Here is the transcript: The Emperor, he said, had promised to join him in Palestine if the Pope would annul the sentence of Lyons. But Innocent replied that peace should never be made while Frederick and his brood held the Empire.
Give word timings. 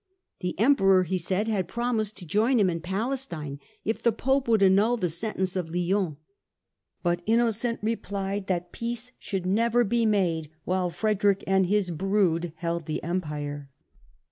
The 0.39 0.57
Emperor, 0.59 1.03
he 1.03 1.19
said, 1.19 1.47
had 1.47 1.67
promised 1.67 2.17
to 2.17 2.25
join 2.25 2.59
him 2.59 2.71
in 2.71 2.79
Palestine 2.79 3.59
if 3.85 4.01
the 4.01 4.11
Pope 4.11 4.47
would 4.47 4.63
annul 4.63 4.97
the 4.97 5.11
sentence 5.11 5.55
of 5.55 5.69
Lyons. 5.69 6.17
But 7.03 7.21
Innocent 7.27 7.81
replied 7.83 8.47
that 8.47 8.71
peace 8.71 9.11
should 9.19 9.45
never 9.45 9.83
be 9.83 10.07
made 10.07 10.49
while 10.63 10.89
Frederick 10.89 11.43
and 11.45 11.67
his 11.67 11.91
brood 11.91 12.51
held 12.55 12.87
the 12.87 13.03
Empire. 13.03 13.69